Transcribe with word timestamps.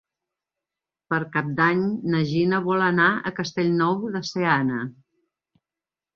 Per 1.13 1.19
Cap 1.35 1.51
d'Any 1.59 1.83
na 2.13 2.21
Gina 2.31 2.63
vol 2.69 2.87
anar 2.87 3.07
a 3.15 3.33
Castellnou 3.41 4.01
de 4.19 4.25
Seana. 4.33 4.81